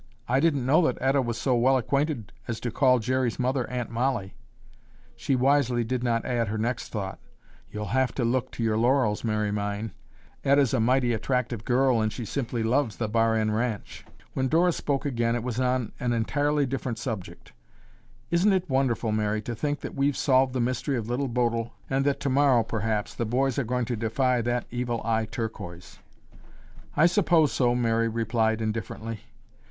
"I 0.27 0.39
didn't 0.39 0.65
know 0.65 0.81
that 0.87 0.97
Etta 0.99 1.21
was 1.21 1.37
so 1.37 1.55
well 1.55 1.77
acquainted 1.77 2.31
as 2.47 2.59
to 2.61 2.71
call 2.71 2.97
Jerry's 2.97 3.37
mother 3.37 3.69
Aunt 3.69 3.91
Mollie." 3.91 4.33
She 5.15 5.35
wisely 5.35 5.83
did 5.83 6.03
not 6.03 6.25
add 6.25 6.47
her 6.47 6.57
next 6.57 6.87
thought, 6.89 7.19
"You'll 7.69 7.89
have 7.93 8.11
to 8.15 8.25
look 8.25 8.49
to 8.53 8.63
your 8.63 8.79
laurels, 8.79 9.23
Mary 9.23 9.51
mine. 9.51 9.91
Etta's 10.43 10.73
a 10.73 10.79
mighty 10.79 11.13
attractive 11.13 11.63
girl 11.65 12.01
and 12.01 12.11
she 12.11 12.25
simply 12.25 12.63
loves 12.63 12.95
the 12.95 13.07
Bar 13.07 13.35
N 13.35 13.51
ranch." 13.51 14.03
When 14.33 14.47
Dora 14.47 14.71
spoke 14.71 15.05
again, 15.05 15.35
it 15.35 15.43
was 15.43 15.59
on 15.59 15.91
an 15.99 16.13
entirely 16.13 16.65
different 16.65 16.97
subject. 16.97 17.53
"Isn't 18.31 18.53
it 18.53 18.67
wonderful, 18.67 19.11
Mary, 19.11 19.43
to 19.43 19.53
think 19.53 19.81
that 19.81 19.93
we've 19.93 20.17
solved 20.17 20.53
the 20.53 20.59
mystery 20.59 20.97
of 20.97 21.09
Little 21.09 21.27
Bodil 21.29 21.73
and 21.91 22.03
that 22.05 22.19
tomorrow, 22.19 22.63
perhaps, 22.63 23.13
the 23.13 23.25
boys 23.25 23.59
are 23.59 23.63
going 23.63 23.85
to 23.85 23.95
defy 23.95 24.41
that 24.41 24.65
Evil 24.71 25.01
Eye 25.05 25.25
Turquoise." 25.25 25.99
"I 26.97 27.05
suppose 27.05 27.51
so," 27.51 27.75
Mary 27.75 28.07
replied 28.07 28.61
indifferently. 28.61 29.19